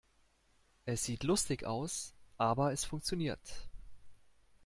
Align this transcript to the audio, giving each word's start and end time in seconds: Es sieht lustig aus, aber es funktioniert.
Es 0.85 1.03
sieht 1.03 1.21
lustig 1.23 1.63
aus, 1.63 2.15
aber 2.39 2.71
es 2.73 2.83
funktioniert. 2.85 3.69